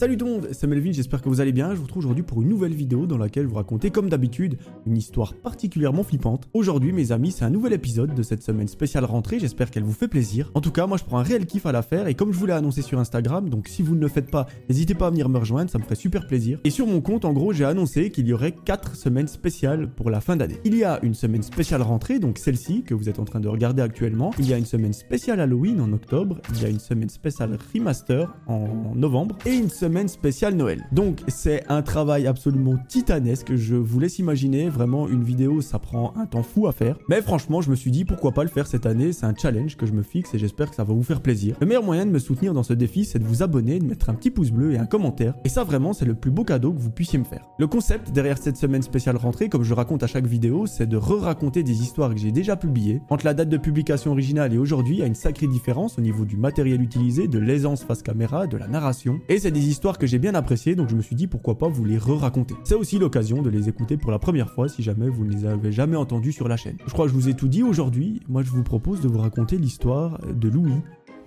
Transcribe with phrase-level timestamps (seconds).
[0.00, 1.72] Salut tout le monde, c'est Melvin, j'espère que vous allez bien.
[1.72, 4.56] Je vous retrouve aujourd'hui pour une nouvelle vidéo dans laquelle vous racontez comme d'habitude
[4.86, 6.48] une histoire particulièrement flippante.
[6.54, 9.92] Aujourd'hui mes amis, c'est un nouvel épisode de cette semaine spéciale rentrée, j'espère qu'elle vous
[9.92, 10.50] fait plaisir.
[10.54, 12.38] En tout cas, moi je prends un réel kiff à la faire et comme je
[12.38, 15.10] vous l'ai annoncé sur Instagram, donc si vous ne le faites pas, n'hésitez pas à
[15.10, 16.60] venir me rejoindre, ça me ferait super plaisir.
[16.64, 20.08] Et sur mon compte, en gros, j'ai annoncé qu'il y aurait 4 semaines spéciales pour
[20.08, 20.56] la fin d'année.
[20.64, 23.48] Il y a une semaine spéciale rentrée, donc celle-ci que vous êtes en train de
[23.48, 24.30] regarder actuellement.
[24.38, 27.58] Il y a une semaine spéciale Halloween en octobre, il y a une semaine spéciale
[27.74, 30.86] remaster en novembre et une semaine spéciale Noël.
[30.92, 36.12] Donc c'est un travail absolument titanesque, je vous laisse imaginer, vraiment une vidéo ça prend
[36.16, 36.98] un temps fou à faire.
[37.08, 39.76] Mais franchement je me suis dit pourquoi pas le faire cette année, c'est un challenge
[39.76, 41.56] que je me fixe et j'espère que ça va vous faire plaisir.
[41.60, 44.10] Le meilleur moyen de me soutenir dans ce défi c'est de vous abonner, de mettre
[44.10, 45.34] un petit pouce bleu et un commentaire.
[45.44, 47.48] Et ça vraiment c'est le plus beau cadeau que vous puissiez me faire.
[47.58, 50.96] Le concept derrière cette semaine spéciale rentrée, comme je raconte à chaque vidéo, c'est de
[50.96, 53.00] re-raconter des histoires que j'ai déjà publiées.
[53.10, 56.00] Entre la date de publication originale et aujourd'hui, il y a une sacrée différence au
[56.00, 59.20] niveau du matériel utilisé, de l'aisance face caméra, de la narration.
[59.28, 61.68] Et c'est des histoires que j'ai bien apprécié, donc je me suis dit pourquoi pas
[61.68, 62.54] vous les re-raconter.
[62.64, 65.46] C'est aussi l'occasion de les écouter pour la première fois si jamais vous ne les
[65.46, 66.76] avez jamais entendus sur la chaîne.
[66.86, 69.18] Je crois que je vous ai tout dit aujourd'hui, moi je vous propose de vous
[69.18, 70.74] raconter l'histoire de Louis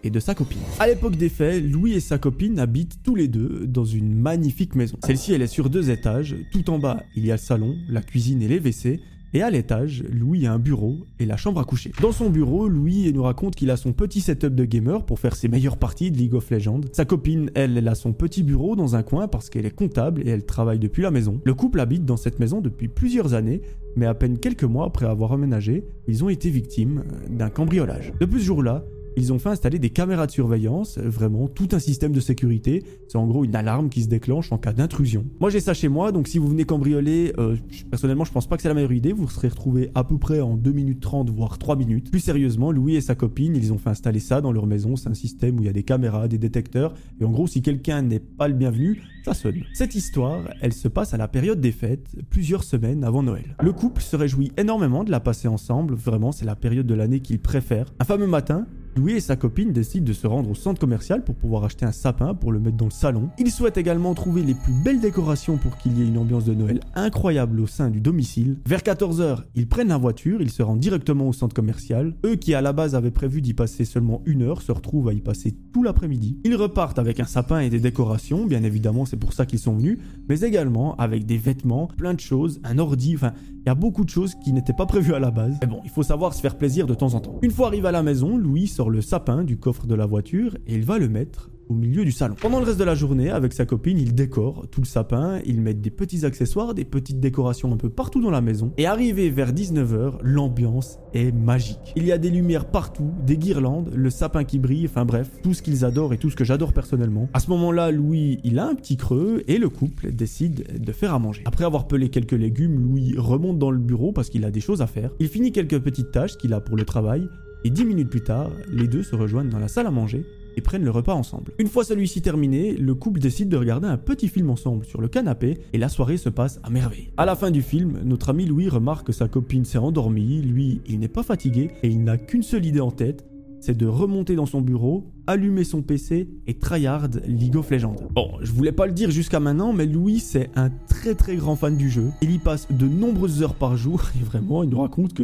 [0.03, 0.59] et de sa copine.
[0.79, 4.75] À l'époque des faits, Louis et sa copine habitent tous les deux dans une magnifique
[4.75, 4.97] maison.
[5.03, 6.35] Celle-ci, elle est sur deux étages.
[6.51, 8.99] Tout en bas, il y a le salon, la cuisine et les WC.
[9.35, 11.91] Et à l'étage, Louis a un bureau et la chambre à coucher.
[12.01, 15.35] Dans son bureau, Louis nous raconte qu'il a son petit setup de gamer pour faire
[15.35, 16.81] ses meilleures parties de League of Legends.
[16.91, 20.21] Sa copine, elle, elle a son petit bureau dans un coin parce qu'elle est comptable
[20.21, 21.41] et elle travaille depuis la maison.
[21.45, 23.61] Le couple habite dans cette maison depuis plusieurs années,
[23.95, 28.13] mais à peine quelques mois après avoir emménagé, ils ont été victimes d'un cambriolage.
[28.19, 28.85] Depuis ce jour-là,
[29.17, 32.83] ils ont fait installer des caméras de surveillance, vraiment tout un système de sécurité.
[33.07, 35.25] C'est en gros une alarme qui se déclenche en cas d'intrusion.
[35.39, 37.55] Moi j'ai ça chez moi, donc si vous venez cambrioler, euh,
[37.89, 39.13] personnellement je pense pas que c'est la meilleure idée.
[39.13, 42.11] Vous serez retrouvé à peu près en 2 minutes 30 voire 3 minutes.
[42.11, 44.95] Plus sérieusement, Louis et sa copine, ils ont fait installer ça dans leur maison.
[44.95, 47.61] C'est un système où il y a des caméras, des détecteurs, et en gros si
[47.61, 49.63] quelqu'un n'est pas le bienvenu, ça sonne.
[49.73, 53.55] Cette histoire, elle se passe à la période des fêtes, plusieurs semaines avant Noël.
[53.61, 55.95] Le couple se réjouit énormément de la passer ensemble.
[55.95, 57.93] Vraiment, c'est la période de l'année qu'ils préfèrent.
[57.99, 61.33] Un fameux matin, Louis et sa copine décident de se rendre au centre commercial pour
[61.33, 63.29] pouvoir acheter un sapin pour le mettre dans le salon.
[63.39, 66.53] Ils souhaitent également trouver les plus belles décorations pour qu'il y ait une ambiance de
[66.53, 68.57] Noël incroyable au sein du domicile.
[68.67, 72.13] Vers 14h, ils prennent la voiture, ils se rendent directement au centre commercial.
[72.23, 75.13] Eux qui à la base avaient prévu d'y passer seulement une heure se retrouvent à
[75.13, 76.37] y passer tout l'après-midi.
[76.43, 79.75] Ils repartent avec un sapin et des décorations, bien évidemment c'est pour ça qu'ils sont
[79.75, 79.97] venus,
[80.29, 83.33] mais également avec des vêtements, plein de choses, un ordi, enfin
[83.65, 85.57] il y a beaucoup de choses qui n'étaient pas prévues à la base.
[85.61, 87.39] Mais bon, il faut savoir se faire plaisir de temps en temps.
[87.41, 90.55] Une fois arrivé à la maison, Louis sort le sapin du coffre de la voiture
[90.67, 92.35] et il va le mettre au milieu du salon.
[92.39, 95.61] Pendant le reste de la journée, avec sa copine, il décore tout le sapin, il
[95.61, 98.73] met des petits accessoires, des petites décorations un peu partout dans la maison.
[98.77, 101.93] Et arrivé vers 19h, l'ambiance est magique.
[101.95, 105.53] Il y a des lumières partout, des guirlandes, le sapin qui brille, enfin bref, tout
[105.53, 107.29] ce qu'ils adorent et tout ce que j'adore personnellement.
[107.33, 111.13] À ce moment-là, Louis, il a un petit creux et le couple décide de faire
[111.13, 111.43] à manger.
[111.45, 114.81] Après avoir pelé quelques légumes, Louis remonte dans le bureau parce qu'il a des choses
[114.81, 115.11] à faire.
[115.19, 117.27] Il finit quelques petites tâches qu'il a pour le travail
[117.63, 120.25] et dix minutes plus tard, les deux se rejoignent dans la salle à manger
[120.55, 121.51] et prennent le repas ensemble.
[121.59, 125.07] Une fois celui-ci terminé, le couple décide de regarder un petit film ensemble sur le
[125.07, 127.09] canapé et la soirée se passe à merveille.
[127.17, 130.81] À la fin du film, notre ami Louis remarque que sa copine s'est endormie, lui,
[130.87, 133.25] il n'est pas fatigué et il n'a qu'une seule idée en tête,
[133.61, 137.95] c'est de remonter dans son bureau, allumer son PC et tryhard League of Legends.
[138.11, 141.55] Bon, je voulais pas le dire jusqu'à maintenant, mais Louis c'est un très très grand
[141.55, 142.09] fan du jeu.
[142.21, 145.23] Il y passe de nombreuses heures par jour et vraiment il nous raconte que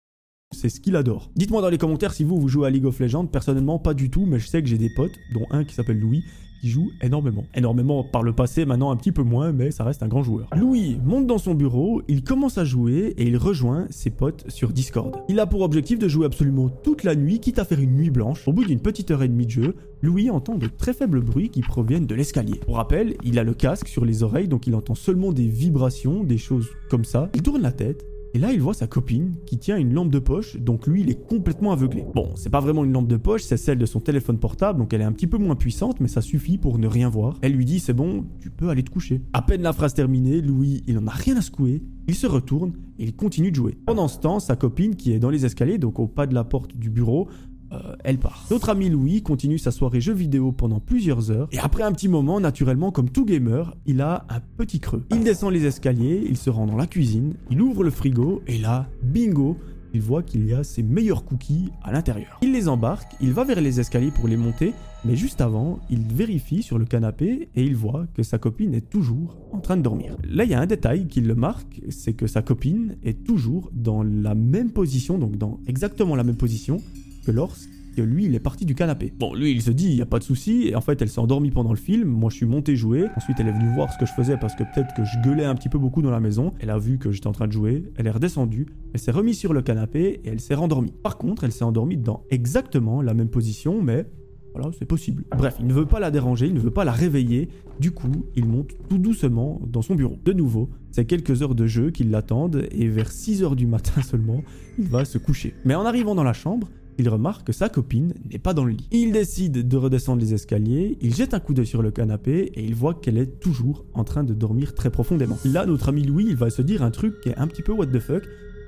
[0.61, 1.31] C'est ce qu'il adore.
[1.35, 3.25] Dites-moi dans les commentaires si vous, vous jouez à League of Legends.
[3.25, 5.99] Personnellement, pas du tout, mais je sais que j'ai des potes, dont un qui s'appelle
[5.99, 6.23] Louis,
[6.61, 7.45] qui joue énormément.
[7.55, 10.47] Énormément par le passé, maintenant un petit peu moins, mais ça reste un grand joueur.
[10.55, 14.71] Louis monte dans son bureau, il commence à jouer et il rejoint ses potes sur
[14.71, 15.15] Discord.
[15.29, 18.11] Il a pour objectif de jouer absolument toute la nuit, quitte à faire une nuit
[18.11, 18.47] blanche.
[18.47, 21.49] Au bout d'une petite heure et demie de jeu, Louis entend de très faibles bruits
[21.49, 22.59] qui proviennent de l'escalier.
[22.59, 26.23] Pour rappel, il a le casque sur les oreilles, donc il entend seulement des vibrations,
[26.23, 27.31] des choses comme ça.
[27.33, 30.19] Il tourne la tête et là, il voit sa copine qui tient une lampe de
[30.19, 32.05] poche, donc lui, il est complètement aveuglé.
[32.15, 34.93] Bon, c'est pas vraiment une lampe de poche, c'est celle de son téléphone portable, donc
[34.93, 37.37] elle est un petit peu moins puissante, mais ça suffit pour ne rien voir.
[37.41, 39.21] Elle lui dit, c'est bon, tu peux aller te coucher.
[39.33, 42.73] À peine la phrase terminée, Louis, il en a rien à secouer, il se retourne
[42.99, 43.77] et il continue de jouer.
[43.85, 46.43] Pendant ce temps, sa copine, qui est dans les escaliers, donc au pas de la
[46.43, 47.27] porte du bureau,
[47.71, 48.45] euh, elle part.
[48.51, 52.07] Notre ami Louis continue sa soirée jeux vidéo pendant plusieurs heures, et après un petit
[52.07, 55.03] moment, naturellement, comme tout gamer, il a un petit creux.
[55.11, 58.57] Il descend les escaliers, il se rend dans la cuisine, il ouvre le frigo, et
[58.57, 59.57] là, bingo,
[59.93, 62.39] il voit qu'il y a ses meilleurs cookies à l'intérieur.
[62.41, 64.73] Il les embarque, il va vers les escaliers pour les monter,
[65.03, 68.89] mais juste avant, il vérifie sur le canapé et il voit que sa copine est
[68.89, 70.15] toujours en train de dormir.
[70.23, 73.69] Là, il y a un détail qui le marque, c'est que sa copine est toujours
[73.73, 76.77] dans la même position, donc dans exactement la même position
[77.25, 79.13] que lorsque lui, il est parti du canapé.
[79.17, 81.09] Bon, lui, il se dit, il n'y a pas de souci, et en fait, elle
[81.09, 83.91] s'est endormie pendant le film, moi, je suis monté jouer, ensuite, elle est venue voir
[83.91, 86.11] ce que je faisais parce que peut-être que je gueulais un petit peu beaucoup dans
[86.11, 88.99] la maison, elle a vu que j'étais en train de jouer, elle est redescendue, elle
[88.99, 90.93] s'est remise sur le canapé et elle s'est rendormie.
[91.03, 94.05] Par contre, elle s'est endormie dans exactement la même position, mais
[94.53, 95.23] voilà, c'est possible.
[95.37, 97.47] Bref, il ne veut pas la déranger, il ne veut pas la réveiller.
[97.79, 100.17] Du coup, il monte tout doucement dans son bureau.
[100.25, 104.01] De nouveau, c'est quelques heures de jeu qui l'attendent et vers 6 heures du matin
[104.01, 104.43] seulement,
[104.77, 105.53] il va se coucher.
[105.63, 106.67] Mais en arrivant dans la chambre,
[107.01, 108.87] il remarque que sa copine n'est pas dans le lit.
[108.91, 112.63] Il décide de redescendre les escaliers, il jette un coup d'œil sur le canapé et
[112.63, 115.37] il voit qu'elle est toujours en train de dormir très profondément.
[115.45, 117.71] Là, notre ami Louis, il va se dire un truc qui est un petit peu
[117.71, 118.23] what the fuck.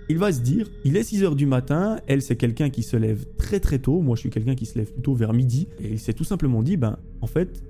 [0.09, 3.25] Il va se dire, il est 6h du matin, elle c'est quelqu'un qui se lève
[3.37, 5.99] très très tôt, moi je suis quelqu'un qui se lève plutôt vers midi, et il
[5.99, 7.63] s'est tout simplement dit, ben en fait,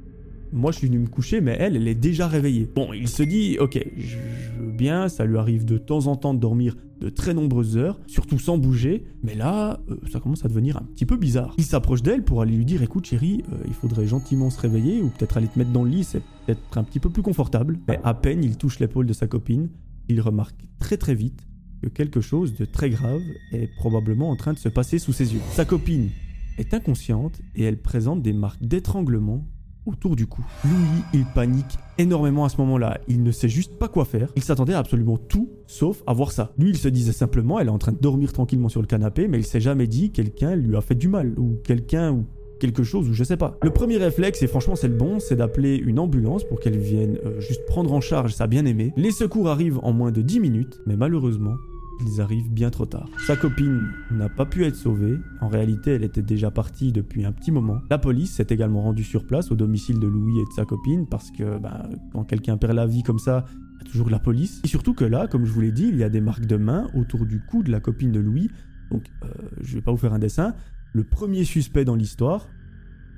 [0.53, 2.69] moi je suis venu me coucher, mais elle, elle est déjà réveillée.
[2.73, 4.17] Bon, il se dit, ok, je
[4.59, 7.99] veux bien, ça lui arrive de temps en temps de dormir de très nombreuses heures,
[8.07, 11.53] surtout sans bouger, mais là, euh, ça commence à devenir un petit peu bizarre.
[11.57, 15.01] Il s'approche d'elle pour aller lui dire, écoute chérie, euh, il faudrait gentiment se réveiller,
[15.01, 17.79] ou peut-être aller te mettre dans le lit, c'est peut-être un petit peu plus confortable.
[17.87, 19.69] Mais à peine il touche l'épaule de sa copine,
[20.07, 21.45] il remarque très très vite
[21.81, 23.21] que quelque chose de très grave
[23.51, 25.41] est probablement en train de se passer sous ses yeux.
[25.51, 26.09] Sa copine
[26.57, 29.45] est inconsciente et elle présente des marques d'étranglement
[29.85, 30.43] autour du cou.
[30.63, 32.99] Louis, il panique énormément à ce moment-là.
[33.07, 34.29] Il ne sait juste pas quoi faire.
[34.35, 36.51] Il s'attendait à absolument tout sauf à voir ça.
[36.57, 39.27] Lui, il se disait simplement, elle est en train de dormir tranquillement sur le canapé,
[39.27, 42.25] mais il s'est jamais dit quelqu'un lui a fait du mal ou quelqu'un ou
[42.59, 43.57] quelque chose ou je sais pas.
[43.61, 47.17] Le premier réflexe, et franchement c'est le bon, c'est d'appeler une ambulance pour qu'elle vienne
[47.25, 48.93] euh, juste prendre en charge sa bien-aimée.
[48.95, 51.55] Les secours arrivent en moins de 10 minutes, mais malheureusement,
[52.05, 53.09] ils arrivent bien trop tard.
[53.25, 57.31] Sa copine n'a pas pu être sauvée, en réalité elle était déjà partie depuis un
[57.31, 57.79] petit moment.
[57.89, 61.07] La police s'est également rendue sur place au domicile de Louis et de sa copine
[61.07, 64.19] parce que bah, quand quelqu'un perd la vie comme ça, il y a toujours la
[64.19, 64.61] police.
[64.63, 66.57] Et surtout que là, comme je vous l'ai dit, il y a des marques de
[66.57, 68.49] main autour du cou de la copine de Louis.
[68.91, 69.27] Donc euh,
[69.61, 70.53] je vais pas vous faire un dessin.
[70.93, 72.47] Le premier suspect dans l'histoire,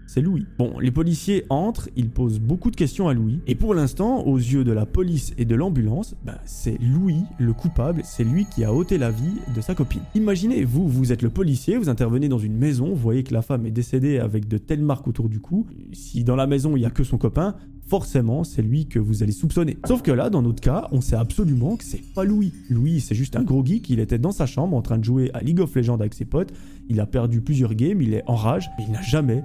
[0.07, 0.45] c'est Louis.
[0.57, 4.37] Bon, les policiers entrent, ils posent beaucoup de questions à Louis, et pour l'instant, aux
[4.37, 8.63] yeux de la police et de l'ambulance, ben, c'est Louis le coupable, c'est lui qui
[8.63, 10.01] a ôté la vie de sa copine.
[10.15, 13.41] Imaginez, vous, vous êtes le policier, vous intervenez dans une maison, vous voyez que la
[13.41, 16.81] femme est décédée avec de telles marques autour du cou, si dans la maison il
[16.81, 17.55] n'y a que son copain,
[17.87, 19.77] forcément c'est lui que vous allez soupçonner.
[19.85, 22.53] Sauf que là, dans notre cas, on sait absolument que c'est pas Louis.
[22.69, 25.31] Louis, c'est juste un gros geek, il était dans sa chambre en train de jouer
[25.33, 26.53] à League of Legends avec ses potes,
[26.89, 29.43] il a perdu plusieurs games, il est en rage, et il n'a jamais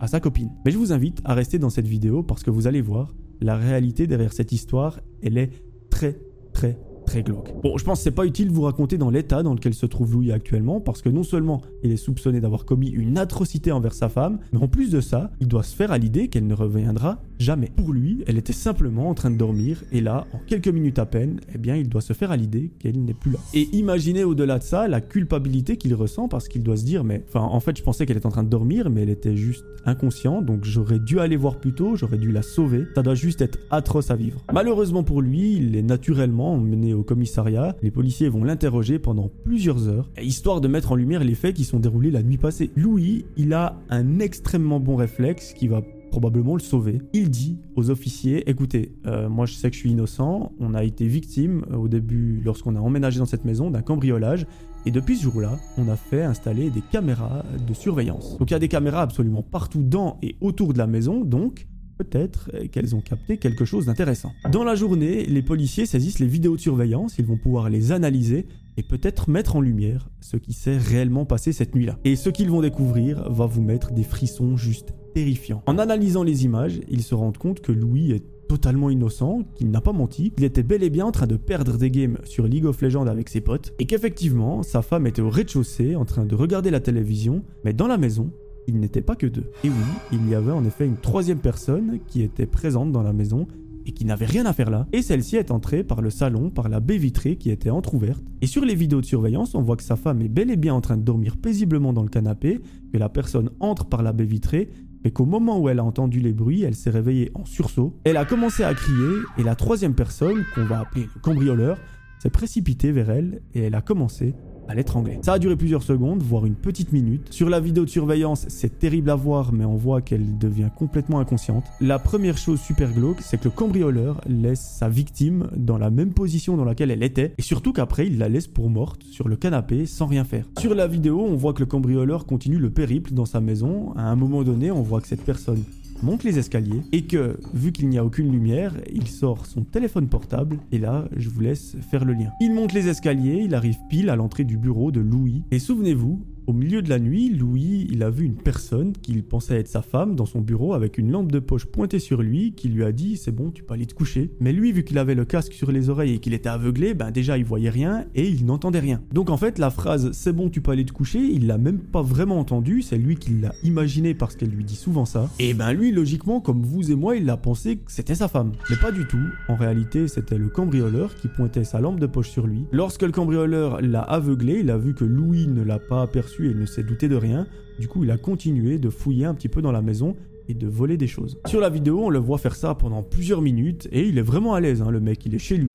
[0.00, 0.50] à sa copine.
[0.64, 3.56] Mais je vous invite à rester dans cette vidéo parce que vous allez voir, la
[3.56, 5.50] réalité derrière cette histoire, elle est
[5.90, 6.20] très
[6.52, 6.78] très
[7.08, 7.24] très.
[7.62, 9.86] Bon, je pense que c'est pas utile de vous raconter dans l'état dans lequel se
[9.86, 13.94] trouve Louis actuellement, parce que non seulement il est soupçonné d'avoir commis une atrocité envers
[13.94, 16.54] sa femme, mais en plus de ça, il doit se faire à l'idée qu'elle ne
[16.54, 17.70] reviendra jamais.
[17.76, 21.06] Pour lui, elle était simplement en train de dormir, et là, en quelques minutes à
[21.06, 23.38] peine, eh bien, il doit se faire à l'idée qu'elle n'est plus là.
[23.54, 27.24] Et imaginez au-delà de ça la culpabilité qu'il ressent parce qu'il doit se dire, mais,
[27.28, 29.64] enfin, en fait, je pensais qu'elle était en train de dormir, mais elle était juste
[29.86, 32.86] inconsciente, donc j'aurais dû aller voir plus tôt, j'aurais dû la sauver.
[32.94, 34.40] Ça doit juste être atroce à vivre.
[34.52, 37.76] Malheureusement pour lui, il est naturellement mené au commissariat.
[37.82, 41.64] Les policiers vont l'interroger pendant plusieurs heures, histoire de mettre en lumière les faits qui
[41.64, 42.70] sont déroulés la nuit passée.
[42.76, 47.02] Louis, il a un extrêmement bon réflexe qui va probablement le sauver.
[47.12, 50.82] Il dit aux officiers, écoutez, euh, moi je sais que je suis innocent, on a
[50.82, 54.46] été victime euh, au début, lorsqu'on a emménagé dans cette maison, d'un cambriolage,
[54.86, 58.38] et depuis ce jour-là, on a fait installer des caméras de surveillance.
[58.38, 61.66] Donc il y a des caméras absolument partout dans et autour de la maison, donc
[61.98, 64.32] peut-être qu'elles ont capté quelque chose d'intéressant.
[64.50, 68.46] Dans la journée, les policiers saisissent les vidéos de surveillance, ils vont pouvoir les analyser
[68.76, 71.98] et peut-être mettre en lumière ce qui s'est réellement passé cette nuit-là.
[72.04, 75.62] Et ce qu'ils vont découvrir va vous mettre des frissons juste terrifiants.
[75.66, 79.80] En analysant les images, ils se rendent compte que Louis est totalement innocent, qu'il n'a
[79.80, 82.64] pas menti, qu'il était bel et bien en train de perdre des games sur League
[82.64, 86.34] of Legends avec ses potes, et qu'effectivement, sa femme était au rez-de-chaussée en train de
[86.34, 88.30] regarder la télévision, mais dans la maison,
[88.66, 89.50] il n'était pas que deux.
[89.64, 89.74] Et oui,
[90.12, 93.46] il y avait en effet une troisième personne qui était présente dans la maison
[93.86, 94.86] et qui n'avait rien à faire là.
[94.92, 98.22] Et celle-ci est entrée par le salon, par la baie vitrée qui était entr'ouverte.
[98.42, 100.74] Et sur les vidéos de surveillance, on voit que sa femme est bel et bien
[100.74, 102.60] en train de dormir paisiblement dans le canapé,
[102.92, 104.68] que la personne entre par la baie vitrée,
[105.04, 107.94] mais qu'au moment où elle a entendu les bruits, elle s'est réveillée en sursaut.
[108.04, 111.78] Elle a commencé à crier, et la troisième personne, qu'on va appeler le cambrioleur,
[112.18, 114.34] s'est précipitée vers elle, et elle a commencé
[114.68, 115.18] à l'étrangler.
[115.22, 117.26] Ça a duré plusieurs secondes, voire une petite minute.
[117.30, 121.18] Sur la vidéo de surveillance, c'est terrible à voir, mais on voit qu'elle devient complètement
[121.18, 121.64] inconsciente.
[121.80, 126.12] La première chose super glauque, c'est que le cambrioleur laisse sa victime dans la même
[126.12, 129.36] position dans laquelle elle était, et surtout qu'après, il la laisse pour morte sur le
[129.36, 130.44] canapé sans rien faire.
[130.58, 133.92] Sur la vidéo, on voit que le cambrioleur continue le périple dans sa maison.
[133.96, 135.62] À un moment donné, on voit que cette personne
[136.02, 140.08] monte les escaliers et que, vu qu'il n'y a aucune lumière, il sort son téléphone
[140.08, 142.30] portable et là, je vous laisse faire le lien.
[142.40, 146.20] Il monte les escaliers, il arrive pile à l'entrée du bureau de Louis et souvenez-vous,
[146.48, 149.82] au milieu de la nuit, Louis, il a vu une personne qu'il pensait être sa
[149.82, 152.90] femme dans son bureau avec une lampe de poche pointée sur lui qui lui a
[152.90, 154.30] dit c'est bon, tu peux aller te coucher.
[154.40, 157.10] Mais lui, vu qu'il avait le casque sur les oreilles et qu'il était aveuglé, ben
[157.10, 159.02] déjà il voyait rien et il n'entendait rien.
[159.12, 161.80] Donc en fait, la phrase c'est bon, tu peux aller te coucher, il l'a même
[161.80, 165.28] pas vraiment entendu, c'est lui qui l'a imaginé parce qu'elle lui dit souvent ça.
[165.38, 168.52] Et ben lui, logiquement, comme vous et moi, il a pensé que c'était sa femme.
[168.70, 169.18] Mais pas du tout.
[169.48, 172.64] En réalité, c'était le cambrioleur qui pointait sa lampe de poche sur lui.
[172.72, 176.54] Lorsque le cambrioleur l'a aveuglé, il a vu que Louis ne l'a pas aperçu et
[176.54, 177.46] ne s'est douté de rien.
[177.78, 180.16] Du coup, il a continué de fouiller un petit peu dans la maison
[180.48, 181.38] et de voler des choses.
[181.46, 184.54] Sur la vidéo, on le voit faire ça pendant plusieurs minutes et il est vraiment
[184.54, 185.66] à l'aise, hein, le mec, il est chez lui.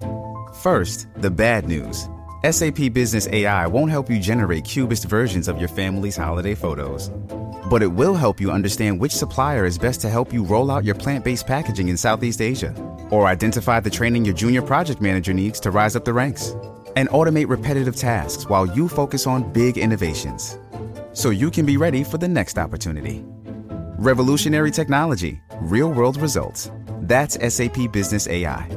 [0.54, 2.10] First, the bad news.
[2.44, 7.10] SAP Business AI won't help you generate cubist versions of your family's holiday photos.
[7.70, 10.84] But it will help you understand which supplier is best to help you roll out
[10.84, 12.74] your plant based packaging in Southeast Asia,
[13.12, 16.54] or identify the training your junior project manager needs to rise up the ranks,
[16.96, 20.58] and automate repetitive tasks while you focus on big innovations
[21.14, 23.24] so you can be ready for the next opportunity.
[24.00, 26.72] Revolutionary technology, real world results.
[27.08, 28.68] That's SAP Business AI.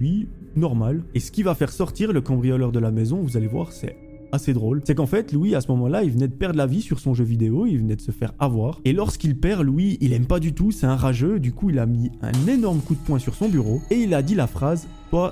[0.00, 1.04] Lui, normal.
[1.14, 3.96] Et ce qui va faire sortir le cambrioleur de la maison, vous allez voir, c'est
[4.32, 4.82] assez drôle.
[4.84, 7.14] C'est qu'en fait, Louis, à ce moment-là, il venait de perdre la vie sur son
[7.14, 8.80] jeu vidéo, il venait de se faire avoir.
[8.84, 11.78] Et lorsqu'il perd, Louis, il aime pas du tout, c'est un rageux, du coup, il
[11.78, 14.46] a mis un énorme coup de poing sur son bureau et il a dit la
[14.46, 14.86] phrase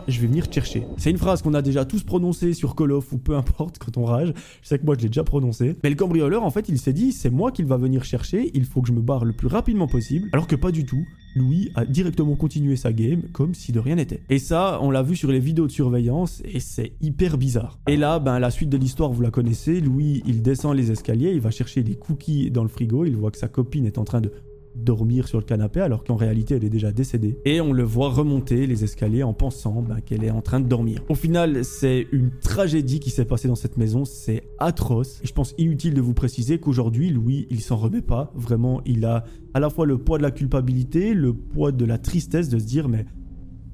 [0.09, 0.87] je vais venir chercher.
[0.97, 3.97] C'est une phrase qu'on a déjà tous prononcée sur Call of ou peu importe quand
[3.97, 4.33] on rage.
[4.63, 5.77] Je sais que moi je l'ai déjà prononcé.
[5.83, 8.65] Mais le cambrioleur, en fait, il s'est dit c'est moi qu'il va venir chercher, il
[8.65, 10.29] faut que je me barre le plus rapidement possible.
[10.33, 11.05] Alors que pas du tout.
[11.37, 14.21] Louis a directement continué sa game comme si de rien n'était.
[14.31, 17.81] Et ça, on l'a vu sur les vidéos de surveillance et c'est hyper bizarre.
[17.89, 19.81] Et là, ben, la suite de l'histoire, vous la connaissez.
[19.81, 23.33] Louis, il descend les escaliers, il va chercher des cookies dans le frigo, il voit
[23.33, 24.31] que sa copine est en train de
[24.75, 27.39] dormir sur le canapé alors qu'en réalité elle est déjà décédée.
[27.45, 30.69] Et on le voit remonter les escaliers en pensant bah, qu'elle est en train de
[30.69, 31.03] dormir.
[31.09, 35.21] Au final, c'est une tragédie qui s'est passée dans cette maison, c'est atroce.
[35.23, 38.33] Je pense inutile de vous préciser qu'aujourd'hui, Louis, il s'en remet pas.
[38.35, 41.99] Vraiment, il a à la fois le poids de la culpabilité, le poids de la
[41.99, 43.07] tristesse de se dire mais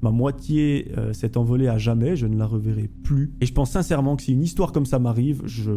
[0.01, 3.33] ma moitié euh, s'est envolée à jamais, je ne la reverrai plus.
[3.41, 5.71] Et je pense sincèrement que si une histoire comme ça m'arrive, je,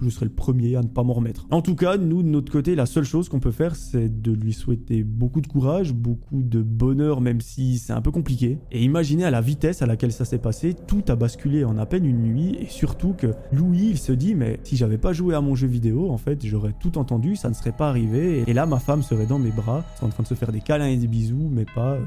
[0.00, 1.46] je serai le premier à ne pas m'en remettre.
[1.50, 4.32] En tout cas, nous, de notre côté, la seule chose qu'on peut faire, c'est de
[4.32, 8.58] lui souhaiter beaucoup de courage, beaucoup de bonheur, même si c'est un peu compliqué.
[8.72, 11.86] Et imaginez à la vitesse à laquelle ça s'est passé, tout a basculé en à
[11.86, 15.34] peine une nuit, et surtout que Louis, il se dit, mais si j'avais pas joué
[15.34, 18.52] à mon jeu vidéo, en fait, j'aurais tout entendu, ça ne serait pas arrivé, et
[18.52, 20.96] là, ma femme serait dans mes bras, en train de se faire des câlins et
[20.96, 21.98] des bisous, mais pas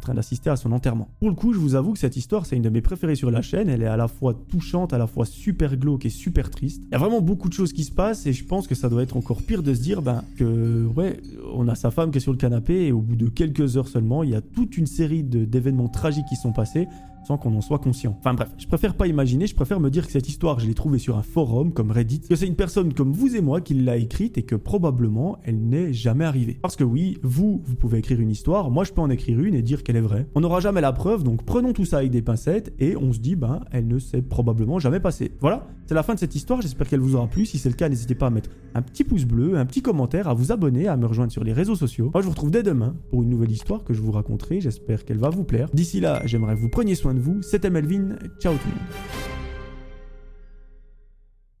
[0.00, 1.08] en train d'assister à son enterrement.
[1.18, 3.30] Pour le coup, je vous avoue que cette histoire, c'est une de mes préférées sur
[3.30, 3.68] la chaîne.
[3.68, 6.82] Elle est à la fois touchante, à la fois super glauque et super triste.
[6.86, 8.88] Il y a vraiment beaucoup de choses qui se passent et je pense que ça
[8.88, 11.20] doit être encore pire de se dire ben, que, ouais,
[11.52, 13.88] on a sa femme qui est sur le canapé et au bout de quelques heures
[13.88, 16.88] seulement, il y a toute une série d'événements tragiques qui sont passés
[17.38, 18.16] qu'on en soit conscient.
[18.20, 20.74] Enfin bref, je préfère pas imaginer, je préfère me dire que cette histoire, je l'ai
[20.74, 23.74] trouvée sur un forum comme Reddit, que c'est une personne comme vous et moi qui
[23.74, 26.58] l'a écrite et que probablement elle n'est jamais arrivée.
[26.60, 29.54] Parce que oui, vous, vous pouvez écrire une histoire, moi je peux en écrire une
[29.54, 30.26] et dire qu'elle est vraie.
[30.34, 33.18] On n'aura jamais la preuve, donc prenons tout ça avec des pincettes et on se
[33.18, 35.32] dit, ben, elle ne s'est probablement jamais passée.
[35.40, 37.46] Voilà, c'est la fin de cette histoire, j'espère qu'elle vous aura plu.
[37.46, 40.28] Si c'est le cas, n'hésitez pas à mettre un petit pouce bleu, un petit commentaire,
[40.28, 42.10] à vous abonner, à me rejoindre sur les réseaux sociaux.
[42.12, 45.04] Moi je vous retrouve dès demain pour une nouvelle histoire que je vous raconterai, j'espère
[45.04, 45.68] qu'elle va vous plaire.
[45.72, 49.39] D'ici là, j'aimerais que vous preniez soin de vous, c'était Melvin, ciao tout le monde.